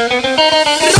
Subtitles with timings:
[0.00, 0.99] No!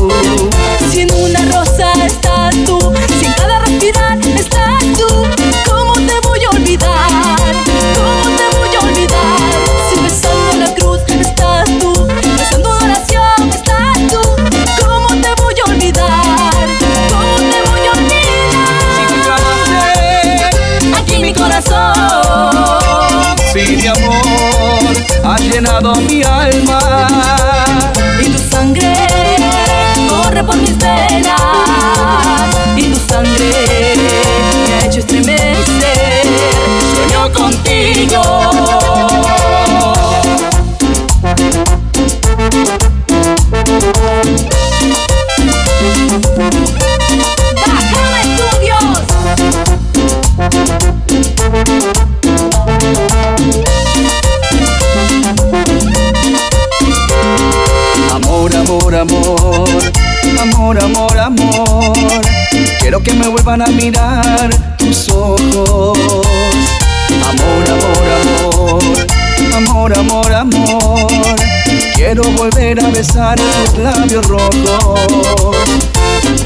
[73.01, 75.55] besar tus labios rojos.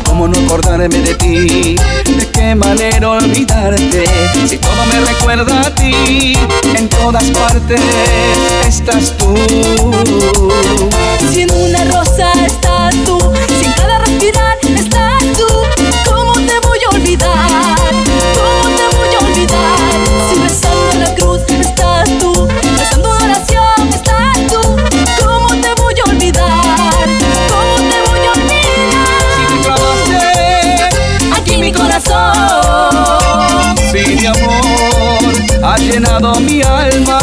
[0.06, 1.76] ¿Cómo no acordarme de ti?
[2.18, 4.06] ¿De qué manera olvidarte?
[4.48, 6.38] Si todo me recuerda a ti,
[6.78, 7.82] en todas partes
[8.66, 9.36] estás tú.
[11.30, 13.18] Si en una rosa estás tú,
[13.60, 14.58] si en cada respirar
[35.76, 37.15] ha llenado mi alma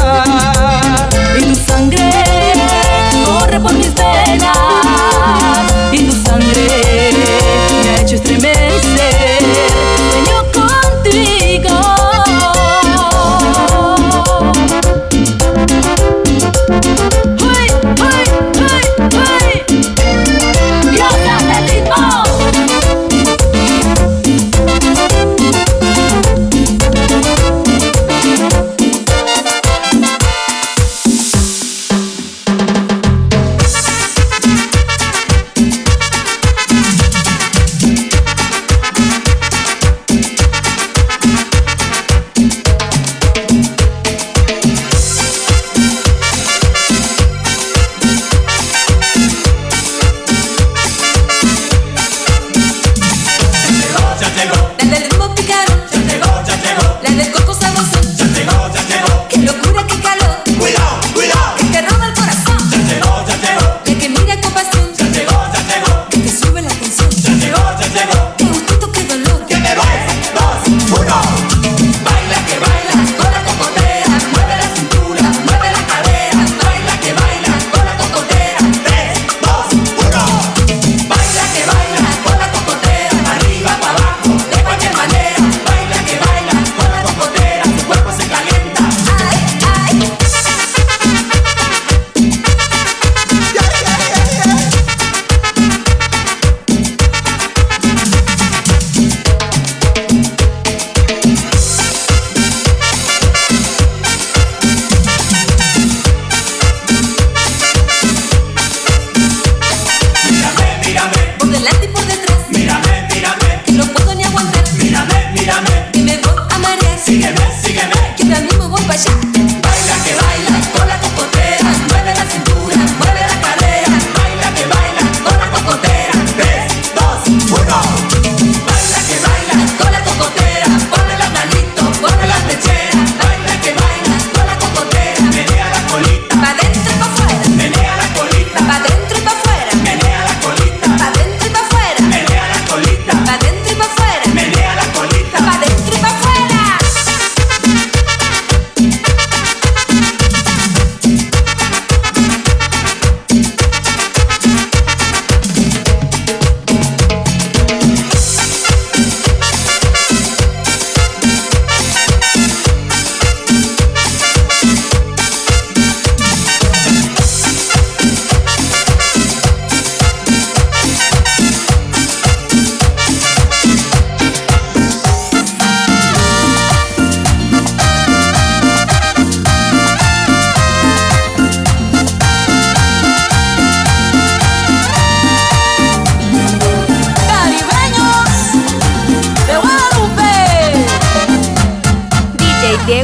[127.73, 128.12] go.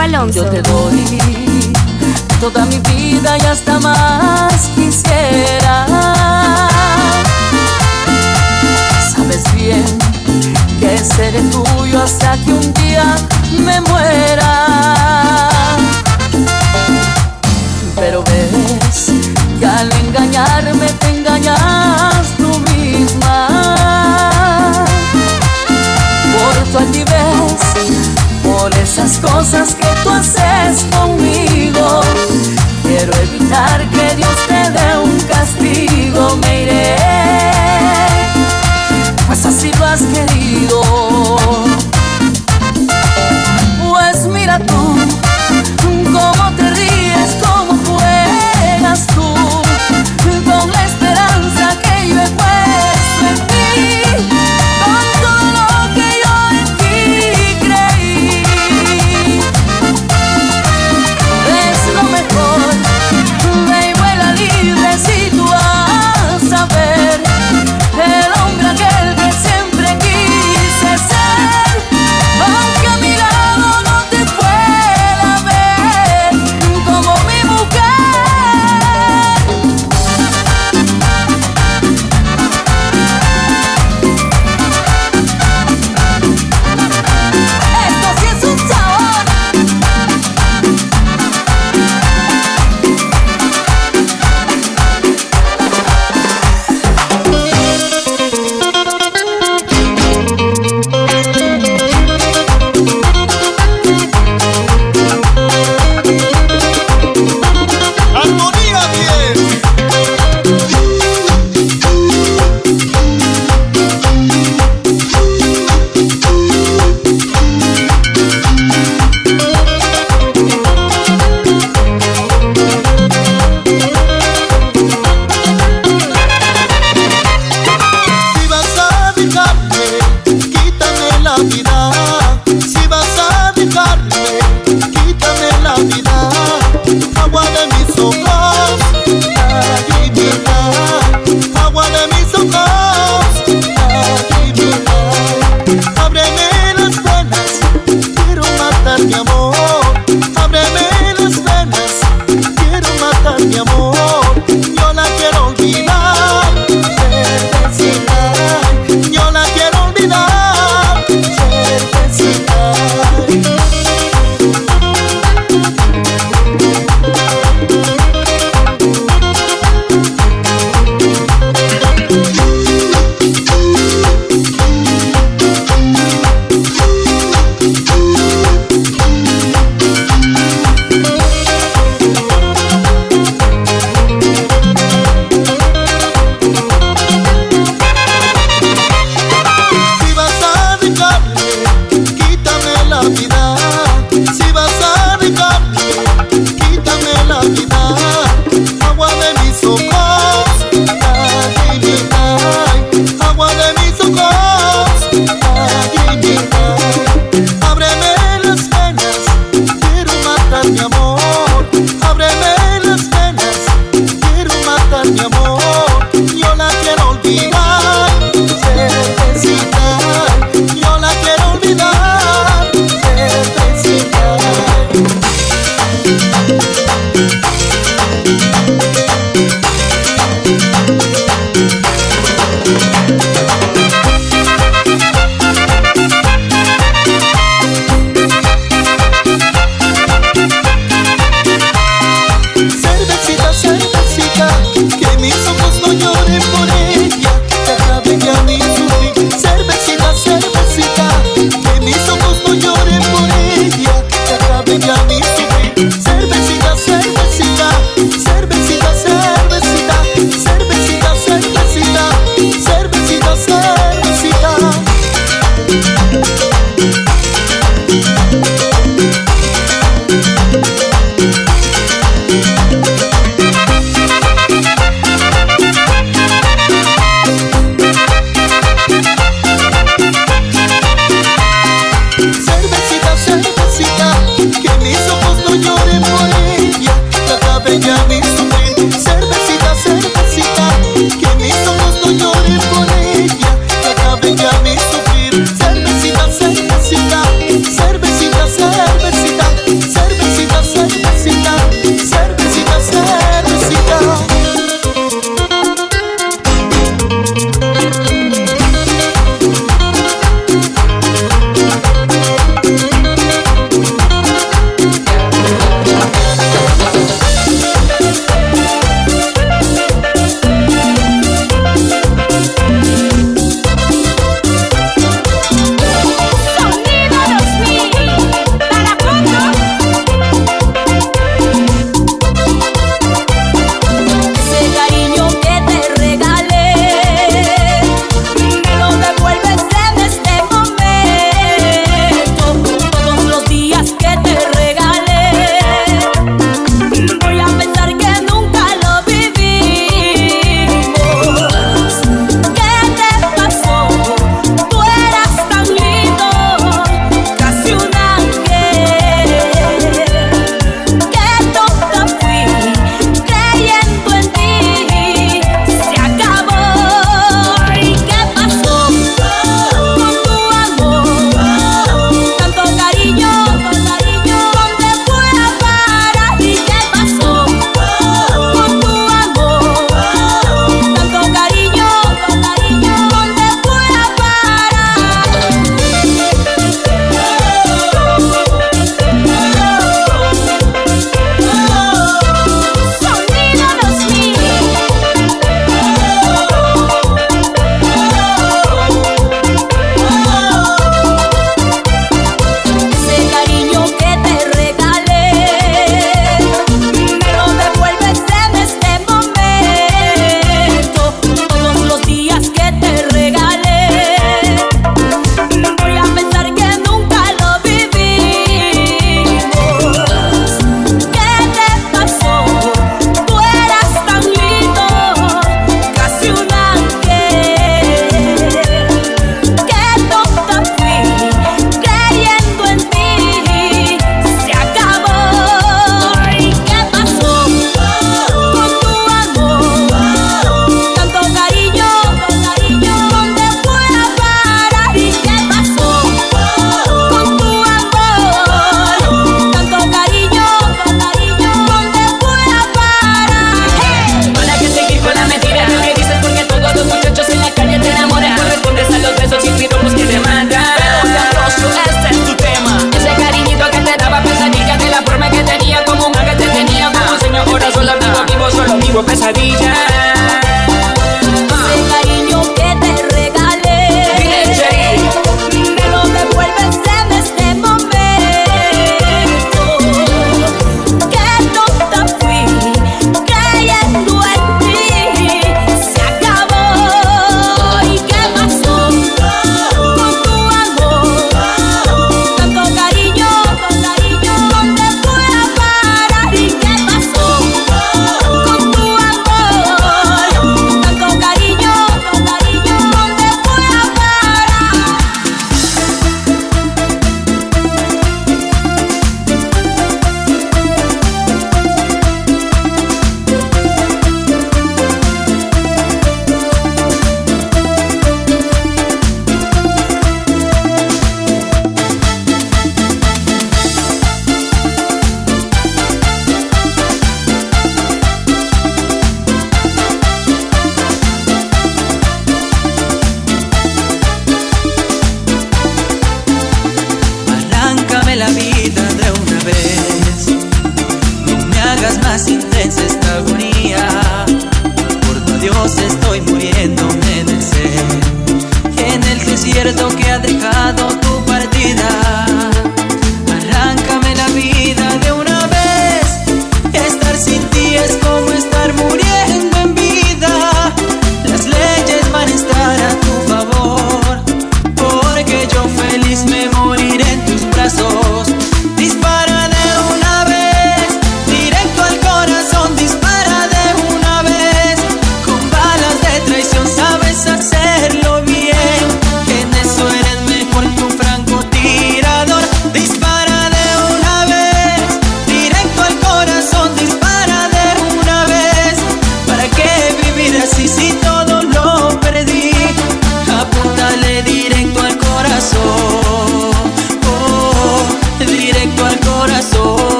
[0.00, 1.20] Yo te doy
[2.40, 5.86] toda mi vida y hasta más quisiera.
[9.14, 9.84] Sabes bien
[10.80, 13.14] que seré tuyo hasta que un día
[13.58, 15.48] me muera.
[17.94, 19.12] Pero ves
[19.60, 23.48] que al engañarme te engañas tú misma.
[26.32, 27.60] Por tu altivez,
[28.42, 29.89] por esas cosas que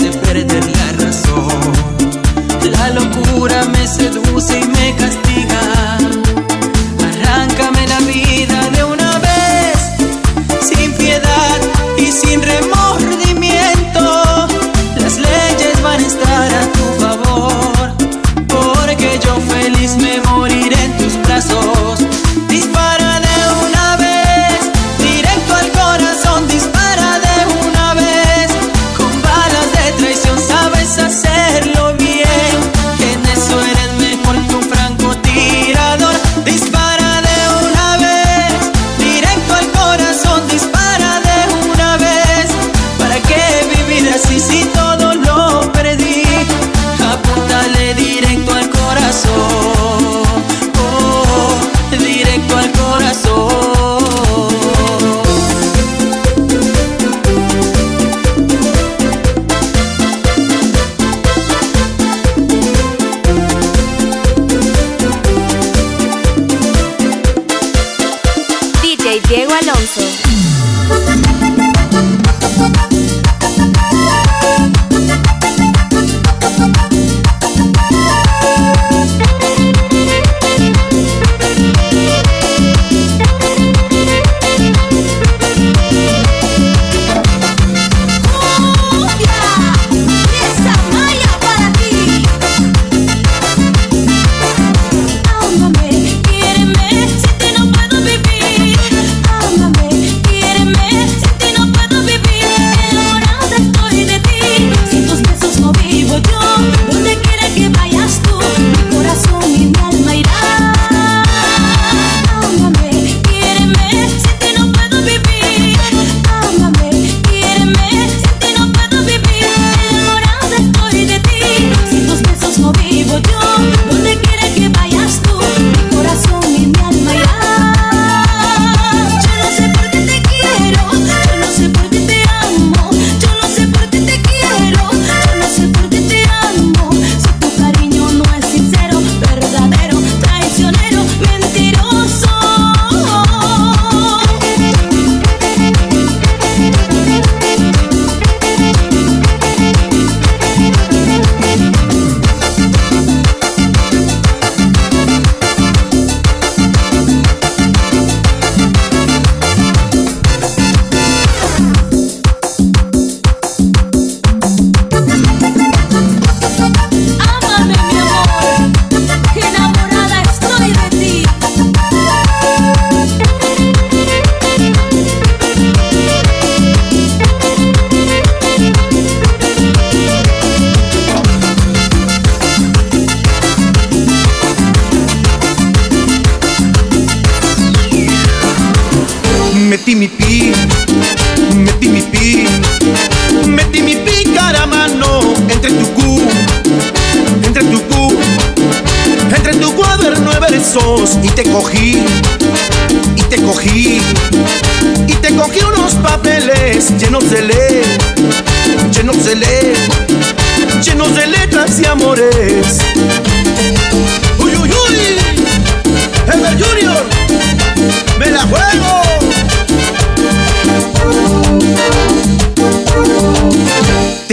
[0.00, 0.21] If.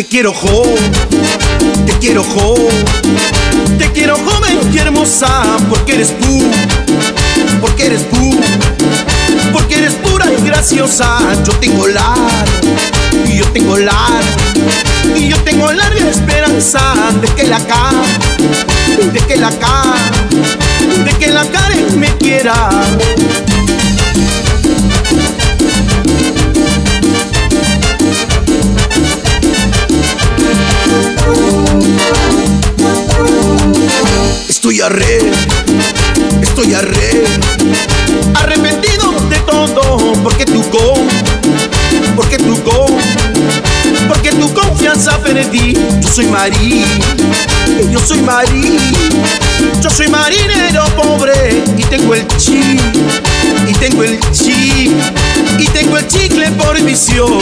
[0.10, 0.64] quiero jo,
[1.86, 2.56] te quiero jo,
[3.78, 6.50] te quiero joven y hermosa, porque eres tú,
[7.62, 8.40] porque eres tú,
[9.54, 11.20] porque eres pura y graciosa.
[11.46, 12.16] Yo tengo la,
[13.26, 14.08] y yo tengo la,
[15.16, 16.82] y yo tengo larga esperanza
[17.22, 17.92] de que la ca,
[19.14, 19.84] de que la ca,
[21.06, 22.70] de que la Karen me quiera.
[34.60, 35.20] Estoy arre,
[36.42, 37.24] estoy arre,
[38.36, 41.00] arrepentido de todo, porque tu gol,
[42.18, 42.94] porque tu gol,
[44.10, 45.78] porque tu confianza perdí.
[46.02, 46.84] Yo soy marí,
[47.90, 48.78] yo soy marí,
[49.82, 52.78] yo soy marinero pobre y tengo el chi,
[53.66, 54.94] y tengo el chi,
[55.58, 57.40] y tengo el chicle por visión.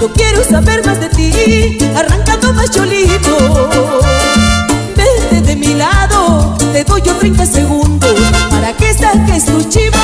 [0.00, 3.68] No quiero saber más de ti, arrancando más cholito.
[4.96, 8.14] Vete de mi lado, te doy yo 30 segundos
[8.50, 9.98] para que saques tus chivas.